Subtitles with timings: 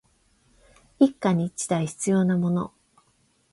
[0.97, 2.73] 一家に一台必要なもの